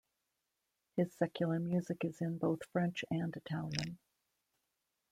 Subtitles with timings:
[0.97, 3.99] His secular music is in both French and Italian.